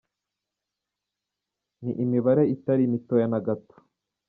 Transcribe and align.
Ni 1.83 1.91
imibare 2.03 2.43
itari 2.55 2.83
mitoya 2.93 3.25
na 3.31 3.39
gato. 3.45 3.75